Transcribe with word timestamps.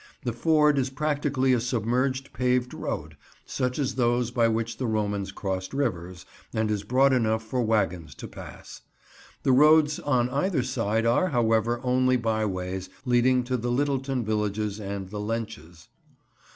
The 0.23 0.33
ford 0.33 0.79
is 0.79 0.89
practically 0.89 1.53
a 1.53 1.59
submerged 1.59 2.33
paved 2.33 2.73
road, 2.73 3.17
such 3.45 3.77
as 3.77 3.93
those 3.93 4.31
by 4.31 4.47
which 4.47 4.77
the 4.79 4.87
Romans 4.87 5.31
crossed 5.31 5.75
rivers, 5.75 6.25
and 6.55 6.71
is 6.71 6.81
broad 6.83 7.13
enough 7.13 7.43
for 7.43 7.61
wagons 7.61 8.15
to 8.15 8.27
pass. 8.27 8.81
The 9.43 9.51
roads 9.51 9.99
on 9.99 10.27
either 10.31 10.63
side 10.63 11.05
are, 11.05 11.27
however, 11.27 11.79
only 11.83 12.17
byways, 12.17 12.89
leading 13.05 13.43
to 13.43 13.57
the 13.57 13.69
Littleton 13.69 14.25
villages 14.25 14.79
and 14.79 15.07
the 15.11 15.19
Lenches. 15.19 15.87